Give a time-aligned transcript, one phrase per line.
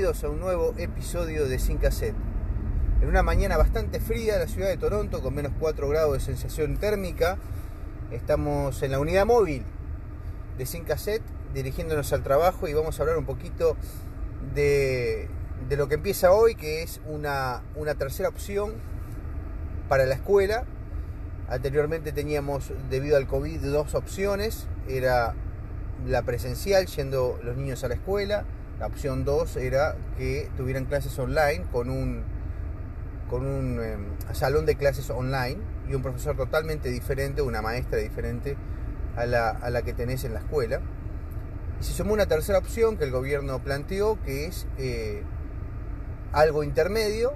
[0.09, 2.16] a un nuevo episodio de Sin Cassette.
[2.99, 6.20] En una mañana bastante fría en la ciudad de Toronto, con menos 4 grados de
[6.20, 7.38] sensación térmica,
[8.09, 9.63] estamos en la unidad móvil
[10.58, 11.22] de Sin Cassette,
[11.54, 13.77] dirigiéndonos al trabajo y vamos a hablar un poquito
[14.55, 15.30] de,
[15.70, 18.73] de lo que empieza hoy, que es una, una tercera opción
[19.90, 20.66] para la escuela.
[21.49, 24.66] Anteriormente teníamos, debido al COVID, dos opciones.
[24.88, 25.35] Era
[26.07, 28.46] la presencial, yendo los niños a la escuela.
[28.80, 32.24] La opción 2 era que tuvieran clases online con un,
[33.30, 33.98] con un eh,
[34.32, 35.58] salón de clases online
[35.90, 38.55] y un profesor totalmente diferente, una maestra diferente
[39.18, 40.80] a la, a la, que tenés en la escuela.
[41.82, 45.24] Y se sumó una tercera opción que el gobierno planteó, que es eh,
[46.32, 47.34] algo intermedio,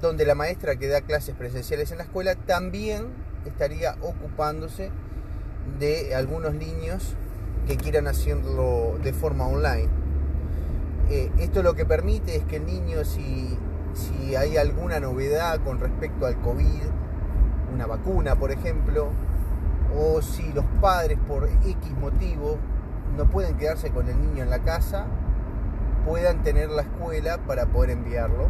[0.00, 3.06] donde la maestra que da clases presenciales en la escuela también
[3.46, 4.90] estaría ocupándose
[5.78, 7.14] de algunos niños
[7.68, 9.97] que quieran hacerlo de forma online.
[11.10, 13.56] Eh, esto lo que permite es que el niño, si,
[13.94, 16.82] si hay alguna novedad con respecto al COVID,
[17.72, 19.08] una vacuna por ejemplo,
[19.96, 22.58] o si los padres por X motivo
[23.16, 25.06] no pueden quedarse con el niño en la casa,
[26.04, 28.48] puedan tener la escuela para poder enviarlo.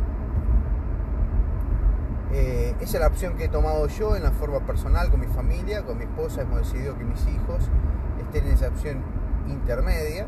[2.32, 5.28] Eh, esa es la opción que he tomado yo en la forma personal con mi
[5.28, 7.70] familia, con mi esposa, hemos decidido que mis hijos
[8.20, 9.02] estén en esa opción
[9.46, 10.26] intermedia,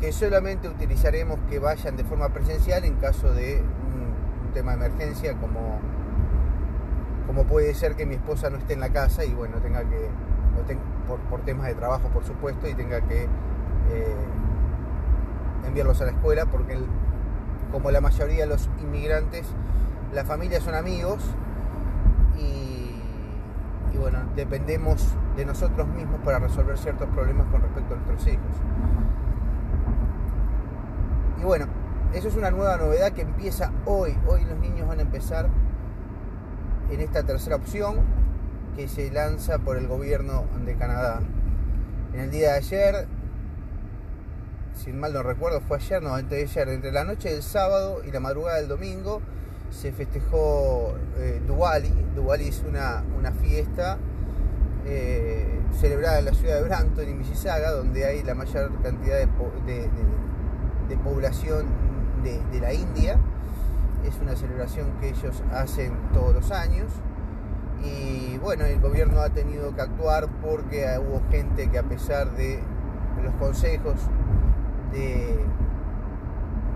[0.00, 5.34] que solamente utilizaremos que vayan de forma presencial en caso de un, tema de emergencia,
[5.34, 5.78] como,
[7.28, 10.08] como puede ser que mi esposa no esté en la casa y bueno, tenga que,
[11.30, 14.16] por, temas de trabajo por supuesto, y tenga que eh,
[15.68, 16.76] enviarlos a la escuela, porque
[17.70, 19.46] como la mayoría de los inmigrantes,
[20.12, 21.22] las familias son amigos
[23.92, 28.56] y bueno, dependemos de nosotros mismos para resolver ciertos problemas con respecto a nuestros hijos.
[31.40, 31.66] Y bueno,
[32.12, 34.14] eso es una nueva novedad que empieza hoy.
[34.26, 35.48] Hoy los niños van a empezar
[36.90, 37.96] en esta tercera opción
[38.76, 41.20] que se lanza por el gobierno de Canadá.
[42.12, 43.08] En el día de ayer,
[44.74, 48.02] si mal no recuerdo, fue ayer, no, antes de ayer, entre la noche del sábado
[48.04, 49.22] y la madrugada del domingo,
[49.70, 51.40] se festejó eh.
[51.46, 53.02] Diwali es una,
[53.40, 53.98] fiesta
[54.84, 59.26] eh, celebrada en la ciudad de Brampton y Mississauga, donde hay la mayor cantidad de,
[59.66, 59.88] de, de,
[60.90, 61.66] de población
[62.22, 63.16] de, la India.
[64.04, 66.90] Es una celebración que ellos hacen todos los años.
[67.82, 72.62] Y bueno, el gobierno ha tenido que actuar porque hubo gente que a pesar de
[73.22, 73.94] los consejos
[74.92, 75.38] de,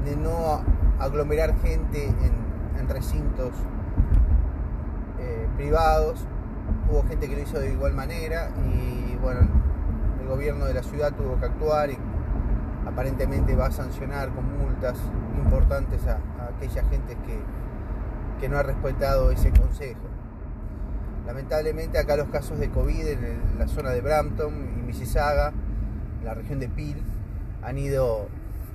[0.04, 0.62] de no
[0.98, 2.44] aglomerar gente en,
[2.86, 3.52] recintos
[5.18, 6.26] eh, privados,
[6.90, 9.40] hubo gente que lo hizo de igual manera y bueno,
[10.20, 11.88] el gobierno de la ciudad tuvo que actuar
[12.86, 14.96] aparentemente va a sancionar con multas
[15.36, 17.38] importantes a, a aquella gente que,
[18.40, 20.00] que, no ha respetado ese consejo.
[21.26, 25.52] Lamentablemente acá los casos de COVID en la zona de Brampton y Mississauga,
[26.20, 27.02] en la región de Peel,
[27.62, 28.28] han ido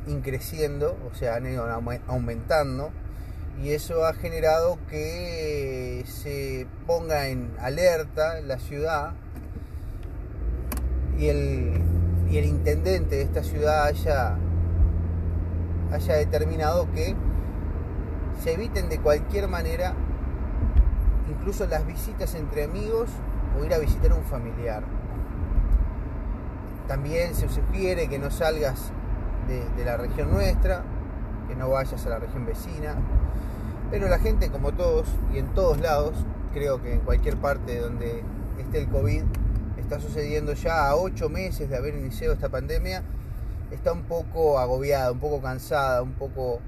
[0.08, 1.66] increciendo, o sea, han ido
[2.08, 2.92] aumentando
[3.62, 9.14] y eso ha generado que se ponga en alerta la ciudad
[11.18, 11.82] y el,
[12.30, 14.38] y el intendente de esta ciudad haya,
[15.92, 17.16] haya determinado que
[18.44, 19.94] se eviten de cualquier manera
[21.30, 23.10] incluso las visitas entre amigos
[23.60, 24.84] o ir a visitar a un familiar.
[26.88, 28.92] También se sugiere que no salgas
[29.48, 30.84] de, de la región nuestra,
[31.48, 32.96] que no vayas a la región vecina,
[33.92, 36.14] pero la gente, como todos y en todos lados,
[36.54, 38.24] creo que en cualquier parte donde
[38.60, 39.24] esté el COVID,
[39.90, 43.02] está sucediendo ya a ocho meses de haber iniciado esta pandemia,
[43.72, 46.60] está un poco agobiada, un poco cansada, un poco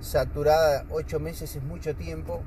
[0.00, 0.84] saturada.
[0.90, 2.42] Ocho meses es mucho tiempo.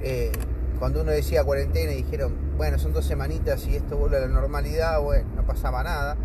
[0.00, 0.32] Eh,
[0.78, 4.28] cuando uno decía cuarentena y dijeron, bueno, son dos semanitas y esto vuelve a la
[4.28, 6.16] normalidad, bueno, no pasaba nada,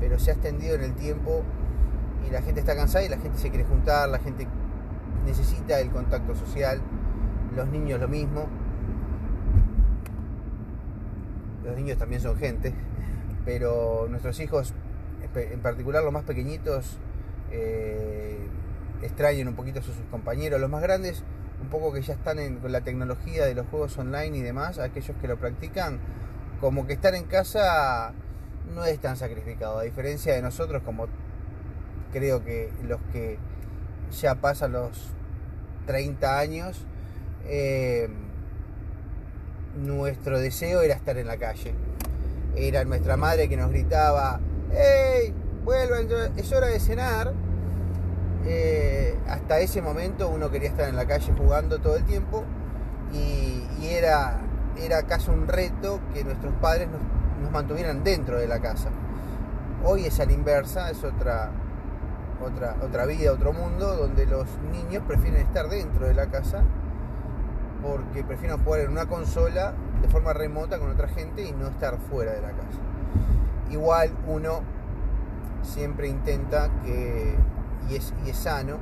[0.00, 1.42] pero se ha extendido en el tiempo
[2.26, 4.46] y la gente está cansada y la gente se quiere juntar, la gente
[5.26, 6.80] necesita el contacto social,
[7.54, 8.48] los niños lo mismo.
[11.66, 12.72] Los niños también son gente,
[13.44, 14.72] pero nuestros hijos,
[15.34, 16.96] en particular los más pequeñitos,
[17.50, 18.38] eh,
[19.02, 20.60] extrañen un poquito a sus compañeros.
[20.60, 21.24] Los más grandes,
[21.60, 24.78] un poco que ya están en, con la tecnología de los juegos online y demás,
[24.78, 25.98] aquellos que lo practican,
[26.60, 28.14] como que estar en casa
[28.72, 31.06] no es tan sacrificado, a diferencia de nosotros, como
[32.12, 33.38] creo que los que
[34.20, 35.10] ya pasan los
[35.86, 36.86] 30 años,
[37.44, 38.08] eh,
[39.76, 41.74] nuestro deseo era estar en la calle.
[42.56, 44.40] Era nuestra madre que nos gritaba,
[44.72, 45.34] ¡Hey!
[45.64, 47.32] Vuelvan, es hora de cenar.
[48.44, 52.44] Eh, hasta ese momento uno quería estar en la calle jugando todo el tiempo
[53.12, 54.40] y, era,
[54.78, 58.90] era casi un reto que nuestros padres nos, mantuvieran dentro de la casa.
[59.84, 61.50] Hoy es a la inversa, es otra,
[62.44, 66.62] otra, otra vida, otro mundo, donde los niños prefieren estar dentro de la casa
[67.86, 69.72] porque prefieren jugar en una consola
[70.02, 72.78] de forma remota con otra gente y no estar fuera de la casa.
[73.70, 74.60] Igual uno
[75.62, 77.36] siempre intenta que,
[77.88, 78.78] y es, y es sano,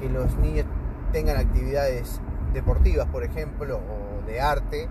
[0.00, 0.66] que los niños
[1.12, 2.20] tengan actividades
[2.52, 4.88] deportivas, por ejemplo, o de arte,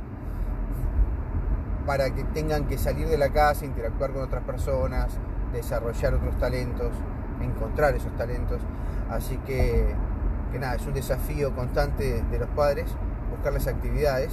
[1.86, 5.08] para que tengan que salir de la casa, interactuar con otras personas,
[5.54, 6.92] desarrollar otros talentos,
[7.42, 8.62] encontrar esos talentos.
[9.10, 9.96] Así que,
[10.52, 12.88] que nada, es un desafío constante de los padres
[13.38, 14.32] buscarles actividades,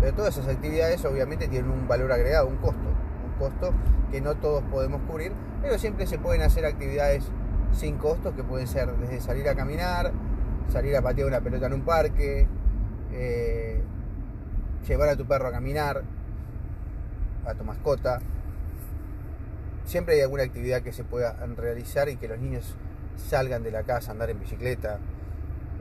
[0.00, 3.72] pero todas esas actividades obviamente tienen un valor agregado, un costo, un costo
[4.10, 7.24] que no todos podemos cubrir, pero siempre se pueden hacer actividades
[7.72, 10.12] sin costos que pueden ser desde salir a caminar,
[10.68, 12.46] salir a patear una pelota en un parque,
[13.12, 13.82] eh,
[14.86, 16.02] llevar a tu perro a caminar,
[17.46, 18.20] a tu mascota.
[19.84, 22.76] Siempre hay alguna actividad que se pueda realizar y que los niños
[23.16, 24.98] salgan de la casa, andar en bicicleta.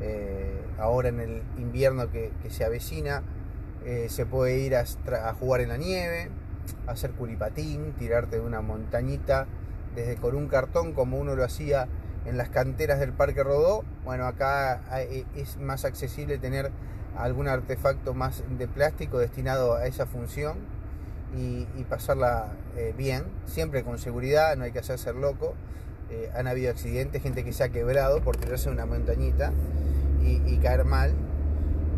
[0.01, 3.21] Eh, ahora en el invierno que, se avecina,
[3.85, 4.85] eh, se puede ir a,
[5.39, 6.29] jugar en la nieve,
[6.87, 9.47] hacer curipatín, tirarte de una montañita
[9.95, 11.87] desde con un cartón como uno lo hacía
[12.25, 13.83] en las canteras del Parque Rodó.
[14.03, 16.71] Bueno, acá e, es más accesible tener
[17.17, 20.57] algún artefacto más de plástico destinado a esa función
[21.37, 25.55] y, pasarla eh, bien, siempre con seguridad, no hay que hacerse loco.
[26.11, 29.53] Eh, han habido accidentes, gente que se ha quebrado por tirarse una montañita
[30.21, 31.13] y, caer mal.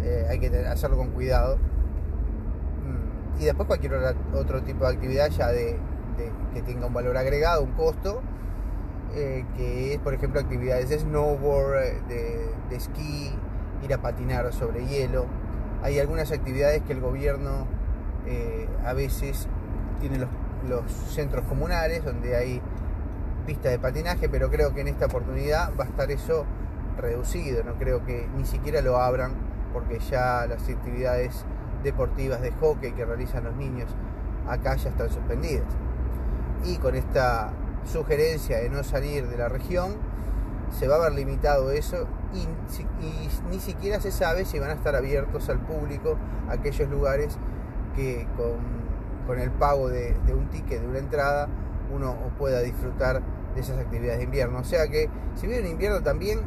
[0.03, 1.57] Eh, hay que hacerlo con cuidado.
[1.57, 3.95] Mm, y después cualquier
[4.33, 5.77] otro tipo de actividad ya de,
[6.53, 8.21] que tenga un valor agregado, un costo,
[9.15, 13.31] eh, que es por ejemplo actividades de snowboard, de, esquí,
[13.83, 15.25] ir a patinar sobre hielo.
[15.81, 17.65] Hay algunas actividades que el gobierno
[18.27, 19.47] eh, a veces
[19.99, 20.29] tiene los,
[20.69, 22.61] los, centros comunales donde hay
[23.43, 26.45] pistas de patinaje, pero creo que en esta oportunidad va a estar eso
[26.97, 29.31] reducido, no creo que ni siquiera lo abran
[29.73, 31.45] porque ya las actividades
[31.83, 33.89] deportivas de hockey que realizan los niños
[34.47, 35.65] acá ya están suspendidas.
[36.63, 37.51] Y con esta
[37.85, 39.95] sugerencia de no salir de la región,
[40.71, 42.47] se va a ver limitado eso y,
[43.49, 46.17] ni siquiera se sabe si van a estar abiertos al público
[46.49, 47.37] aquellos lugares
[47.95, 51.47] que con, el pago de, un ticket, de una entrada,
[51.93, 53.21] uno pueda disfrutar
[53.55, 54.59] de esas actividades de invierno.
[54.59, 56.39] O sea que si viene invierno también,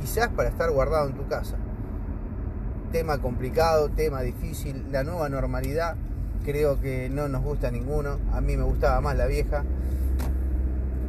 [0.00, 1.56] quizás para estar guardado en tu casa.
[2.92, 5.96] Tema complicado, tema difícil, la nueva normalidad
[6.44, 8.18] creo que no nos gusta ninguno.
[8.32, 9.64] A mí me gustaba más la vieja.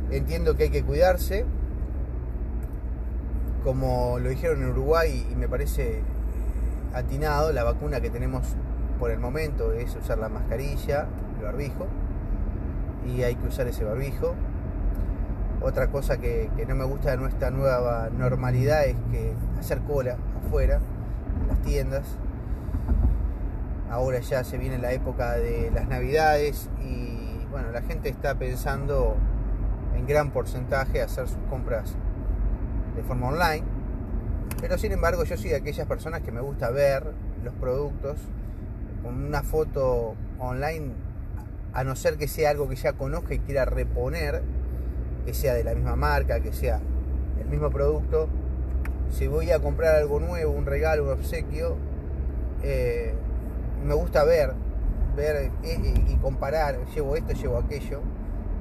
[0.10, 1.45] Entiendo que hay que cuidarse,
[3.63, 6.01] como lo dijeron en Uruguay y me parece
[6.93, 8.43] atinado, la vacuna que tenemos
[9.00, 11.07] por el momento es usar la mascarilla,
[11.38, 11.88] el barbijo,
[13.05, 14.36] y hay que usar ese barbijo.
[15.65, 20.79] Otra cosa que, no me gusta de nuestra nueva normalidad es que hacer cola afuera,
[21.41, 22.03] en las tiendas,
[23.89, 29.15] ahora ya se viene la época de las navidades y bueno, la gente está pensando
[29.95, 31.95] en gran porcentaje hacer sus compras
[32.95, 33.65] de forma online.
[34.62, 37.12] Pero sin embargo yo soy de aquellas personas que me gusta ver
[37.43, 38.17] los productos
[39.01, 40.91] con una foto online,
[41.74, 44.43] a no ser que sea algo que ya conozca y quiera reponer,
[45.25, 46.79] que sea de la misma marca, que sea
[47.41, 48.27] el mismo producto.
[49.10, 51.77] Si voy a comprar algo nuevo, un regalo, un obsequio,
[52.63, 53.13] eh,
[53.86, 54.53] me gusta ver,
[55.15, 58.01] ver eh, eh, y comparar, llevo esto, llevo aquello,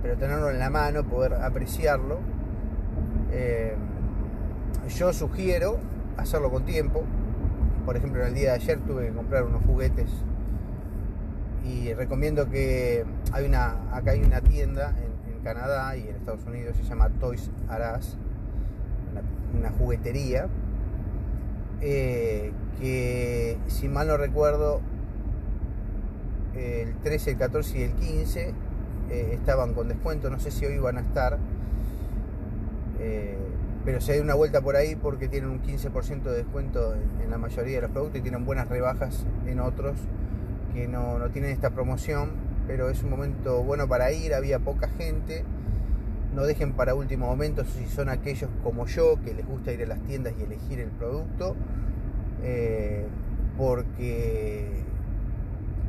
[0.03, 2.19] pero tenerlo en la mano, poder apreciarlo.
[4.89, 5.79] Yo sugiero
[6.17, 7.03] hacerlo con tiempo.
[7.85, 10.09] Por ejemplo, en el día de ayer tuve que comprar unos juguetes
[11.65, 15.14] y recomiendo que hay una, acá hay una tienda en,
[15.45, 18.17] Canadá y en Estados Unidos, se llama Toys R Us,
[19.57, 20.49] una, juguetería,
[21.81, 24.81] que si mal no recuerdo
[26.57, 28.55] el 13, el 14 y el 15
[29.11, 31.39] eh, estaban con descuento, no sé si hoy van a estar.
[33.01, 33.39] Eh,
[33.85, 37.37] pero se da una vuelta por ahí porque tienen un 15% de descuento en, la
[37.37, 39.97] mayoría de los productos y tienen buenas rebajas en otros
[40.73, 42.31] que no, no tienen esta promoción,
[42.67, 45.45] pero es un momento bueno para ir, había poca gente.
[46.35, 49.87] No dejen para último momento si son aquellos como yo que les gusta ir a
[49.87, 51.55] las tiendas y elegir el producto,
[52.43, 53.07] eh,
[53.57, 54.83] porque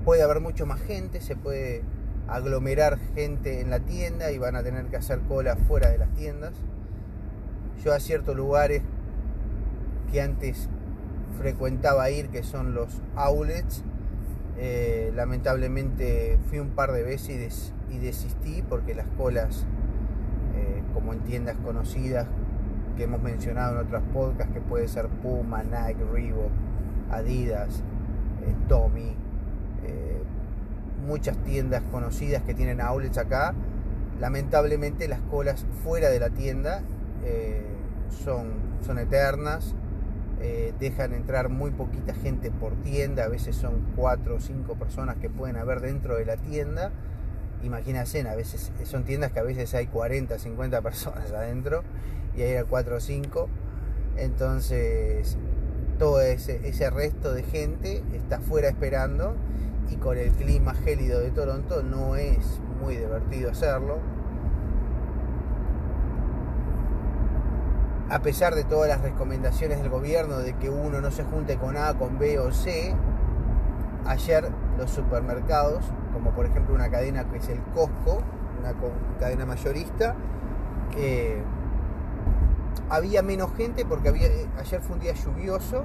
[0.03, 1.81] puede haber mucho más gente, se puede
[2.27, 6.13] aglomerar gente en la tienda y van a tener que hacer cola fuera de las
[6.13, 6.53] tiendas.
[7.83, 8.83] Yo a ciertos lugares
[10.11, 10.69] que antes
[11.39, 13.83] frecuentaba ir, que son los outlets,
[14.57, 19.65] eh, lamentablemente fui un par de veces y, desistí porque las colas,
[20.55, 22.27] eh, como en tiendas conocidas
[22.95, 26.51] que hemos mencionado en otros podcasts, que puede ser Puma, Nike, Reebok,
[27.11, 27.81] Adidas,
[28.45, 29.15] eh, Tommy,
[31.05, 33.53] muchas tiendas conocidas que tienen outlets acá,
[34.19, 36.81] lamentablemente las colas fuera de la tienda
[38.09, 38.47] son,
[38.81, 39.75] son eternas,
[40.41, 45.17] eh, dejan entrar muy poquita gente por tienda, a veces son cuatro o cinco personas
[45.17, 46.91] que pueden haber dentro de la tienda.
[47.63, 51.83] Imagínense, a veces son tiendas que a veces hay 40, 50 personas adentro
[52.35, 53.49] y hay 4 o 5.
[54.17, 55.37] Entonces,
[55.97, 59.35] todo ese, ese resto de gente está fuera esperando
[59.89, 64.14] y con el clima gélido de Toronto no es muy divertido hacerlo
[68.09, 71.75] a pesar de todas las recomendaciones del gobierno de que uno no se junte con
[71.77, 72.93] A, con B o C,
[74.05, 75.83] ayer los supermercados,
[76.13, 78.21] como por ejemplo una cadena que es el Costco,
[78.59, 78.73] una
[79.19, 80.15] cadena mayorista,
[82.89, 85.83] había menos gente porque ayer fue un día lluvioso,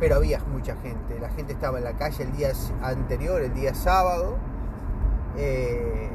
[0.00, 1.18] pero había mucha gente.
[1.20, 2.50] La gente estaba en la calle el día
[2.82, 4.36] anterior, el día sábado.
[5.36, 6.08] Eh,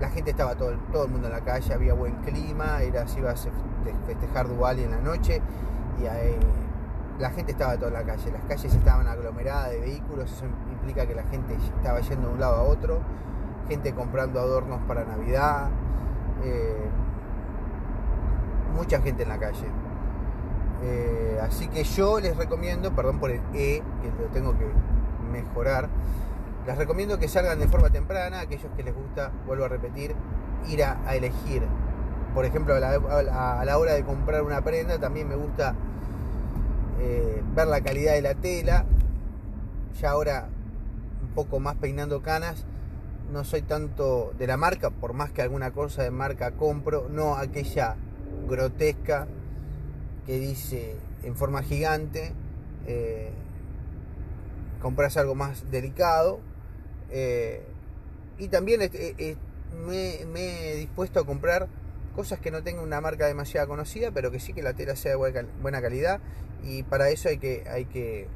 [0.00, 3.18] la gente estaba todo, todo el mundo en la calle, había buen clima, era, se
[3.18, 3.36] iba a
[4.06, 5.42] festejar Duvali en la noche
[6.00, 10.44] y la gente estaba toda en la calle, las calles estaban aglomeradas de vehículos, eso
[10.70, 13.00] implica que la gente estaba yendo de un lado a otro,
[13.68, 15.68] gente comprando adornos para Navidad,
[16.44, 16.88] eh,
[18.76, 19.66] mucha gente en la calle.
[20.82, 24.66] Eh, así que yo les recomiendo, perdón por el E, que lo tengo que
[25.32, 25.88] mejorar,
[26.68, 30.14] les recomiendo que salgan de forma temprana, aquellos que les gusta, vuelvo a repetir,
[30.68, 31.62] ir a, elegir.
[32.34, 35.74] Por ejemplo, a la, hora de comprar una prenda también me gusta
[37.00, 38.84] eh, ver la calidad de la tela.
[39.98, 40.50] Ya ahora
[41.22, 42.66] un poco más peinando canas,
[43.32, 47.36] no soy tanto de la marca, por más que alguna cosa de marca compro, no
[47.36, 47.96] aquella
[48.46, 49.26] grotesca
[50.26, 52.34] que dice en forma gigante,
[52.86, 53.30] eh,
[54.82, 56.40] compras algo más delicado
[57.10, 57.62] eh,
[58.38, 58.80] y también
[59.86, 61.68] me, he dispuesto a comprar
[62.14, 65.16] cosas que no tengan una marca demasiado conocida, pero que sí que la tela sea
[65.16, 66.20] de buena calidad.
[66.64, 68.28] Y para eso hay que, hay que,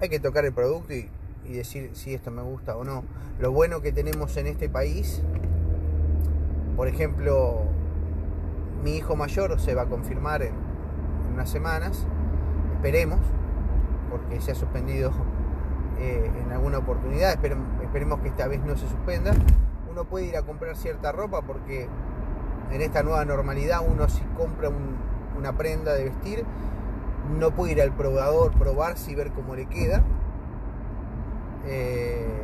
[0.00, 1.10] hay que tocar el producto y,
[1.46, 3.04] decir si esto me gusta o no.
[3.38, 5.22] Lo bueno que tenemos en este país,
[6.76, 7.62] por ejemplo,
[8.82, 10.54] mi hijo mayor se va a confirmar en
[11.32, 12.04] unas semanas,
[12.74, 13.20] esperemos,
[14.10, 15.12] porque se ha suspendido
[15.98, 19.32] eh, en alguna oportunidad, esperemos, que esta vez no se suspenda,
[19.90, 21.88] uno puede ir a comprar cierta ropa porque
[22.70, 24.70] en esta nueva normalidad uno si compra
[25.38, 26.44] una prenda de vestir,
[27.38, 30.02] no puede ir al probador, probarse y ver cómo le queda.
[31.64, 32.42] Eh,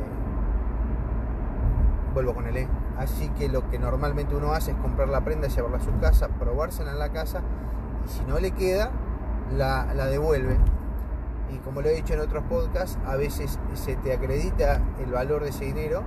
[2.13, 2.67] vuelvo con el E.
[2.97, 6.27] Así que lo que normalmente uno hace es comprar la prenda, llevarla a su casa,
[6.27, 7.41] probársela en la casa
[8.05, 8.91] y si no le queda,
[9.51, 10.57] la devuelve
[11.53, 15.43] y como lo he dicho en otros podcasts, a veces se te acredita el valor
[15.43, 16.01] de ese dinero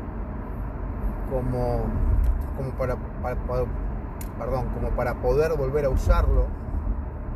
[1.31, 1.85] como,
[2.57, 2.97] como para,
[4.39, 6.47] perdón, como para poder volver a usarlo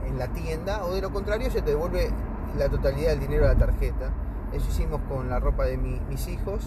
[0.06, 2.10] en la tienda o de lo contrario se te devuelve
[2.58, 4.10] la totalidad del dinero a la tarjeta.
[4.52, 6.66] Eso hicimos con la ropa de mis hijos,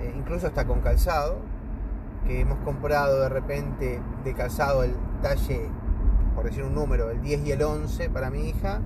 [0.00, 1.38] eh, incluso hasta con calzado,
[2.26, 5.68] que hemos comprado de repente de calzado el talle,
[6.34, 8.80] por decir un número, el 10 y el 11 para mi hija,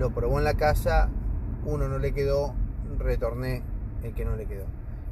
[0.00, 1.10] lo probó en la casa,
[1.66, 2.54] uno no le quedó,
[2.98, 3.62] retorné
[4.02, 4.64] el que no le quedó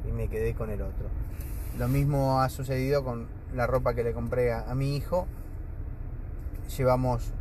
[0.07, 1.07] y me quedé con el otro.
[1.77, 5.27] Lo mismo ha sucedido con la ropa que le compré a, mi hijo.
[6.75, 7.31] Llevamos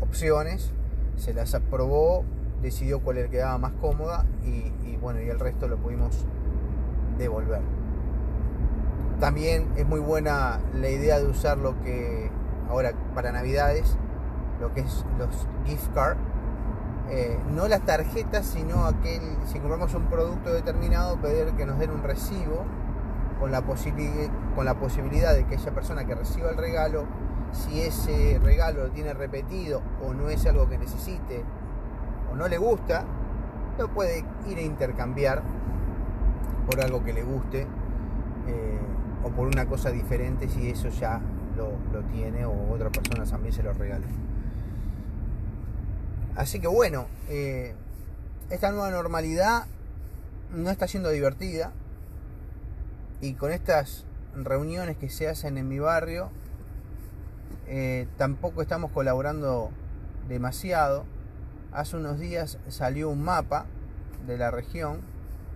[0.00, 0.72] opciones,
[1.16, 2.24] se las aprobó,
[2.60, 6.26] decidió cuál le quedaba más cómoda y, bueno, y el resto lo pudimos
[7.18, 7.62] devolver.
[9.20, 12.32] También es muy buena la idea de usar lo que
[12.68, 13.96] ahora para Navidades
[14.62, 16.20] lo que es los gift cards,
[17.10, 21.90] eh, no las tarjetas, sino aquel, si compramos un producto determinado, pedir que nos den
[21.90, 22.64] un recibo
[23.38, 27.04] con la, posibilidad de que esa persona que reciba el regalo,
[27.50, 31.42] si ese regalo lo tiene repetido o no es algo que necesite
[32.32, 33.04] o no le gusta,
[33.78, 35.42] lo puede ir a intercambiar
[36.70, 37.66] por algo que le guste
[38.46, 38.78] eh,
[39.24, 41.20] o por una cosa diferente si eso ya
[41.56, 41.72] lo,
[42.12, 44.06] tiene o otra persona también se lo regale.
[46.34, 47.74] Así que bueno, eh,
[48.48, 49.66] esta nueva normalidad
[50.50, 51.72] no está siendo divertida
[53.20, 56.30] y con estas reuniones que se hacen en mi barrio
[57.66, 59.70] eh, tampoco estamos colaborando
[60.26, 61.04] demasiado.
[61.70, 63.66] Hace unos días salió un mapa
[64.26, 65.00] de la región,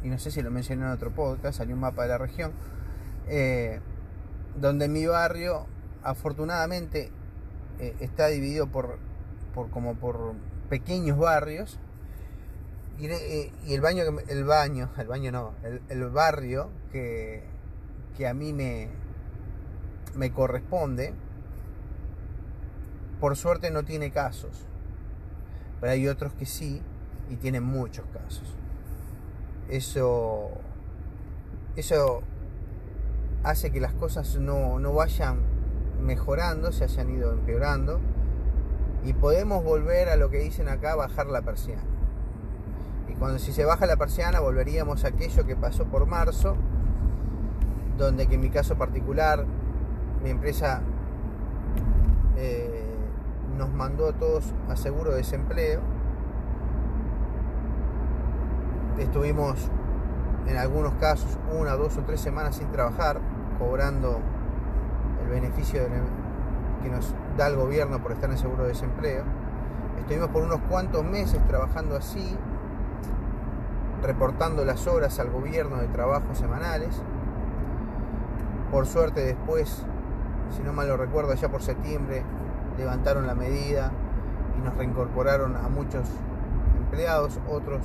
[0.03, 2.53] y no sé si lo mencioné en otro podcast, salió un mapa de la región,
[3.29, 3.81] eh,
[4.57, 5.67] donde mi barrio
[6.03, 7.11] afortunadamente
[7.79, 8.99] está dividido por,
[9.55, 10.35] por, como por
[10.69, 11.79] pequeños barrios
[12.99, 15.53] y, el baño el baño el baño no
[15.89, 17.43] el barrio que,
[18.17, 18.89] que a mí me,
[20.17, 21.13] me corresponde,
[23.21, 24.67] por suerte no tiene casos.
[25.81, 26.81] Pero hay otros que sí
[27.31, 28.55] y tienen muchos casos.
[29.69, 30.51] Eso,
[31.77, 32.23] eso
[33.43, 35.39] hace que las cosas no, no vayan
[36.03, 38.01] mejorando, se hayan ido empeorando.
[39.07, 41.83] Y podemos volver a lo que dicen acá, bajar la persiana.
[43.09, 46.57] Y cuando si se baja la persiana volveríamos a aquello que pasó por marzo,
[47.97, 49.47] donde que en mi caso particular,
[50.25, 50.83] mi empresa
[52.37, 52.85] eh,
[53.57, 55.81] nos mandó a todos a seguro de desempleo.
[58.99, 59.71] Estuvimos
[60.49, 63.21] en algunos casos una, dos o tres semanas sin trabajar,
[63.61, 64.19] cobrando
[65.23, 65.81] el beneficio
[66.83, 69.25] que nos da el gobierno por estar en seguro de desempleo.
[69.99, 72.37] Estuvimos por unos cuantos meses trabajando así,
[74.03, 77.03] reportando las horas al gobierno de trabajo semanales
[78.71, 79.85] por suerte después,
[80.57, 82.25] si no mal lo recuerdo, ya por septiembre
[82.77, 83.93] levantaron la medida
[84.59, 86.09] y nos reincorporaron a muchos
[86.79, 87.83] empleados, otros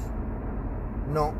[1.14, 1.34] no.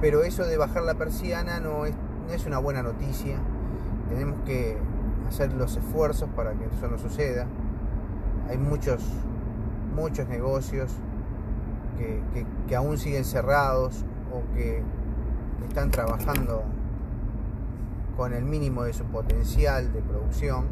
[0.00, 1.94] Pero eso de bajar la persiana no es,
[2.26, 3.36] no es una buena noticia.
[4.12, 4.76] Tenemos que
[5.26, 7.46] hacer los esfuerzos para que eso no suceda.
[8.48, 9.02] Hay muchos,
[9.96, 10.92] muchos negocios
[11.96, 14.82] que, que aún siguen cerrados o que
[15.66, 16.62] están trabajando
[18.16, 20.66] con el mínimo de su potencial de producción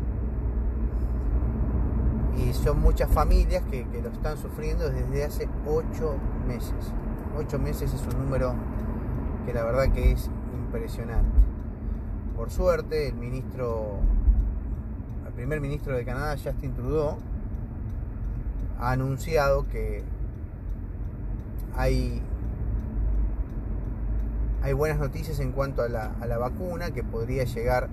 [2.37, 6.92] y son muchas familias que, lo están sufriendo desde hace ocho meses.
[7.38, 8.55] Ocho meses es un número
[9.46, 11.49] que la verdad que es impresionante.
[12.40, 13.98] Por suerte, el ministro,
[15.26, 17.18] el primer ministro de Canadá, Justin Trudeau,
[18.79, 20.03] ha anunciado que
[21.76, 22.22] hay
[24.62, 27.90] hay buenas noticias en cuanto a la, vacuna que podría llegar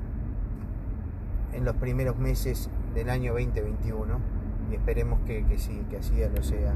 [1.51, 4.17] en los primeros meses del año 2021
[4.71, 6.73] y esperemos que, sí, que así lo sea,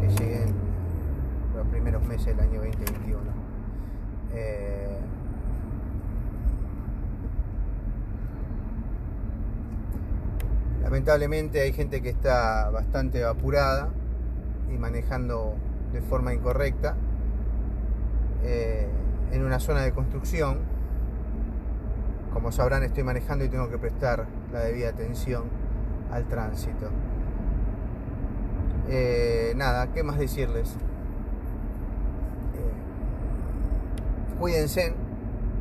[0.00, 0.54] que lleguen
[1.56, 3.20] los primeros meses del año 2021.
[4.32, 4.91] Eh,
[10.82, 13.88] lamentablemente hay gente que está bastante apurada
[14.72, 15.54] y manejando
[15.92, 16.96] de forma incorrecta.
[18.44, 18.88] Eh,
[19.32, 20.58] en una zona de construcción.
[22.32, 25.44] Como sabrán estoy manejando y tengo que prestar la debida atención
[26.10, 26.88] al tránsito.
[28.88, 30.76] Eh, nada, ¿qué más decirles?
[32.54, 34.94] Eh, cuídense.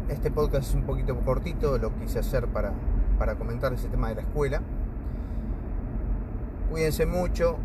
[0.10, 2.74] Este podcast es un poquito cortito, lo quise hacer para,
[3.18, 4.62] para comentar ese tema de la escuela.
[6.72, 7.58] Cuídense mucho,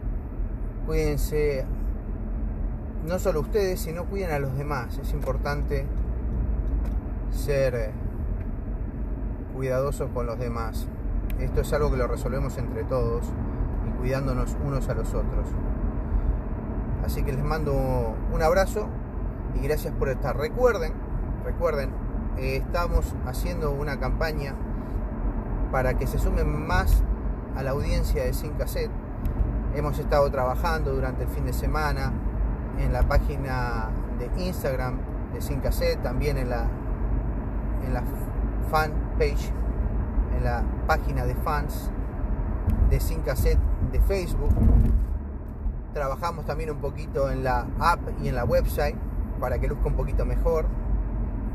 [0.85, 1.65] cuídense
[3.07, 4.99] no solo ustedes, sino cuiden a los demás.
[4.99, 5.87] Es importante
[7.31, 7.91] ser eh,
[9.55, 10.89] cuidadosos con los demás.
[11.39, 13.27] Esto es algo que lo resolvemos entre todos
[13.87, 15.47] y cuidándonos unos a los otros.
[17.05, 18.89] Así que les mando un abrazo
[19.55, 20.37] y gracias por estar.
[20.37, 20.93] Recuerden,
[21.45, 21.91] recuerden,
[22.39, 24.57] eh, estamos haciendo una campaña
[25.71, 27.05] para que se sumen más
[27.57, 28.91] a la audiencia de Sin Cassette.
[29.75, 32.13] Hemos estado trabajando durante el fin de semana
[32.79, 33.89] en la página
[34.19, 34.99] de Instagram
[35.33, 36.67] de Sin Cassette, también en la,
[37.87, 38.03] en la
[38.71, 39.51] fan page,
[40.37, 41.91] en la página de fans
[42.91, 43.59] de Sin Cassette
[43.91, 44.51] de Facebook.
[45.95, 48.97] Trabajamos también un poquito en la app y en la website
[49.41, 50.67] para que luzca un poquito mejor.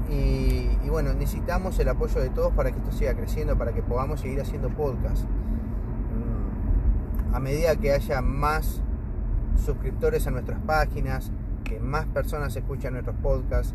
[0.10, 3.84] Y, y, bueno, necesitamos el apoyo de todos para que esto siga creciendo, para que
[3.84, 5.26] podamos seguir haciendo podcast.
[7.34, 8.82] A medida que haya más
[9.63, 11.32] suscriptores a nuestras páginas,
[11.63, 13.74] que más personas escuchan nuestros podcasts,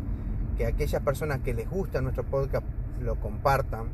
[0.57, 2.63] que aquellas personas que les gusta nuestro podcast
[3.01, 3.87] lo compartan.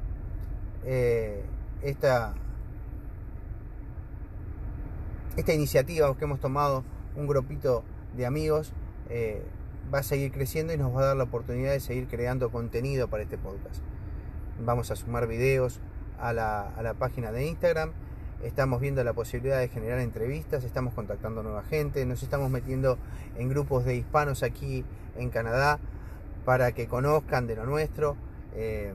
[0.85, 1.43] Eh,
[1.81, 2.33] esta,
[5.37, 6.83] esta iniciativa que hemos tomado
[7.15, 7.83] un grupito
[8.17, 8.73] de amigos
[9.09, 9.45] eh,
[9.93, 13.07] va a seguir creciendo y nos va a dar la oportunidad de seguir creando contenido
[13.07, 13.81] para este podcast.
[14.63, 15.79] Vamos a sumar videos
[16.19, 17.91] a la, a la página de Instagram
[18.43, 22.97] estamos viendo la posibilidad de generar entrevistas, estamos contactando nueva gente, nos estamos metiendo
[23.37, 24.83] en grupos de hispanos aquí
[25.17, 25.79] en Canadá
[26.45, 28.15] para que conozcan de lo nuestro.
[28.55, 28.93] Eh,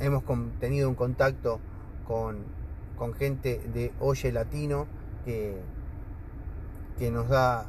[0.00, 0.24] hemos
[0.58, 1.60] tenido un contacto
[2.06, 2.44] con,
[3.18, 4.86] gente de Oye Latino
[5.24, 5.60] que,
[6.98, 7.66] que nos da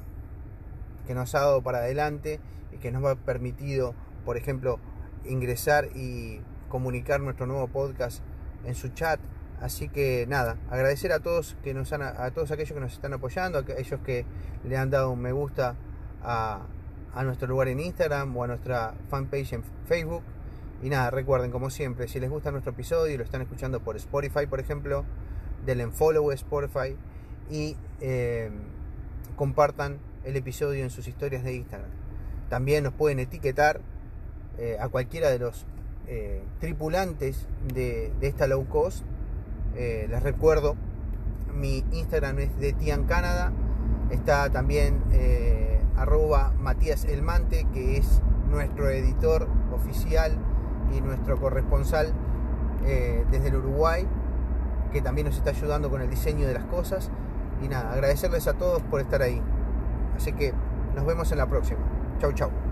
[1.05, 2.39] que nos ha dado para adelante
[2.73, 3.93] y que nos ha permitido,
[4.25, 4.79] por ejemplo,
[5.25, 8.21] ingresar y comunicar nuestro nuevo podcast
[8.65, 9.19] en su chat
[9.61, 13.13] Así que nada, agradecer a todos que nos han, a todos aquellos que nos están
[13.13, 14.25] apoyando, a aquellos que
[14.63, 15.75] le han dado un me gusta
[16.23, 16.61] a,
[17.23, 20.21] nuestro lugar en Instagram o a nuestra fanpage en Facebook.
[20.83, 23.95] Y nada, recuerden como siempre, si les gusta nuestro episodio y lo están escuchando por
[23.95, 25.03] Spotify, por ejemplo,
[25.65, 26.95] denle en follow Spotify
[27.49, 28.51] y eh,
[29.35, 31.89] compartan el episodio en sus historias de Instagram.
[32.49, 33.81] También nos pueden etiquetar
[34.59, 35.65] eh, a cualquiera de los
[36.05, 39.03] eh, tripulantes de, de esta low cost
[39.77, 40.75] eh, les recuerdo,
[41.53, 43.51] mi Instagram es de Tian Canadá.
[44.09, 50.35] Está también eh, arroba Matías Elmante, que es nuestro editor oficial
[50.95, 52.11] y nuestro corresponsal
[52.85, 54.07] eh, desde el Uruguay,
[54.91, 57.11] que también nos está ayudando con el diseño de las cosas.
[57.63, 59.41] Y nada, agradecerles a todos por estar ahí.
[60.15, 60.53] Así que
[60.95, 61.81] nos vemos en la próxima.
[62.19, 62.66] Chau, chau.